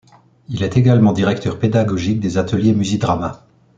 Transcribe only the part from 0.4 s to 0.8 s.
Il est